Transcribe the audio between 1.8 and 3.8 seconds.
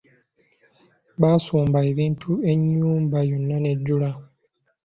ebintu ennyumba yonna